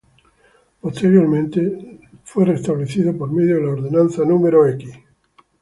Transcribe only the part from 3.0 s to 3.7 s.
por medio de